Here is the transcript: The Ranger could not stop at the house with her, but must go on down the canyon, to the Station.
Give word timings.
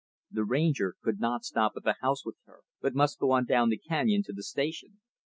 The 0.31 0.43
Ranger 0.43 0.95
could 1.03 1.19
not 1.19 1.45
stop 1.45 1.73
at 1.77 1.83
the 1.83 1.97
house 2.01 2.25
with 2.25 2.35
her, 2.47 2.61
but 2.81 2.95
must 2.95 3.19
go 3.19 3.29
on 3.33 3.45
down 3.45 3.69
the 3.69 3.77
canyon, 3.77 4.23
to 4.23 4.33
the 4.33 4.41
Station. 4.41 4.99